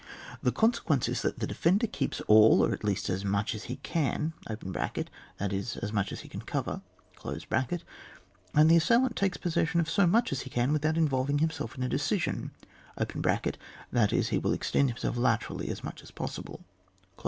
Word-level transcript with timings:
The 0.41 0.51
consequence 0.51 1.07
is 1.07 1.21
that 1.21 1.37
the 1.37 1.45
defender 1.45 1.85
keeps 1.85 2.21
all, 2.21 2.65
or 2.65 2.73
at 2.73 2.83
least 2.83 3.07
as 3.07 3.23
much 3.23 3.53
as 3.53 3.65
he 3.65 3.75
can 3.75 4.33
(that 4.47 5.53
is 5.53 5.77
as 5.77 5.93
much 5.93 6.11
as 6.11 6.21
he 6.21 6.27
can 6.27 6.41
cover), 6.41 6.81
and 7.23 8.67
the 8.67 8.75
assailant 8.77 9.15
takes 9.15 9.37
possession 9.37 9.79
of 9.79 9.87
so 9.87 10.07
much 10.07 10.31
as 10.31 10.41
he 10.41 10.49
can 10.49 10.73
without 10.73 10.97
involving 10.97 11.37
himself 11.37 11.75
in 11.77 11.83
a 11.83 11.87
decision, 11.87 12.49
(that 12.97 14.11
is, 14.11 14.29
he 14.29 14.39
will 14.39 14.53
extend 14.53 14.89
him 14.89 14.97
self 14.97 15.17
laterally 15.17 15.69
as 15.69 15.83
much 15.83 16.01
as 16.01 16.09
possible). 16.09 16.63